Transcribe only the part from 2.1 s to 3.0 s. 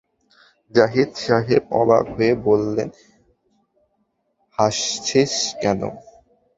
হয়ে বললেন,